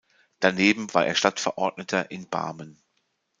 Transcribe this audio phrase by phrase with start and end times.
[0.39, 2.81] Daneben war er Stadtverordneter in Barmen.